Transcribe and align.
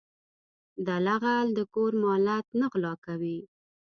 دله 0.85 1.15
غل 1.23 1.47
د 1.57 1.59
کور 1.73 1.91
مالت 2.03 2.45
نه 2.59 2.65
غلا 2.71 2.93
کوي. 3.05 3.39